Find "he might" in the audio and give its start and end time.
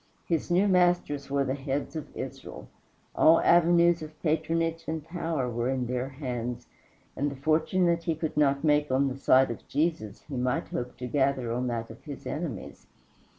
10.23-10.69